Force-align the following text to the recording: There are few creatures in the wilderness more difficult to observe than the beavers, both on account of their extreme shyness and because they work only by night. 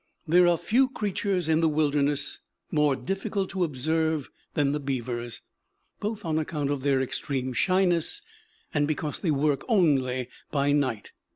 There 0.27 0.47
are 0.47 0.57
few 0.57 0.89
creatures 0.89 1.47
in 1.47 1.59
the 1.61 1.69
wilderness 1.69 2.39
more 2.71 2.95
difficult 2.95 3.51
to 3.51 3.63
observe 3.63 4.31
than 4.55 4.71
the 4.71 4.79
beavers, 4.79 5.43
both 5.99 6.25
on 6.25 6.39
account 6.39 6.71
of 6.71 6.81
their 6.81 6.99
extreme 7.03 7.53
shyness 7.53 8.23
and 8.73 8.87
because 8.87 9.19
they 9.19 9.29
work 9.29 9.63
only 9.69 10.27
by 10.49 10.71
night. 10.71 11.11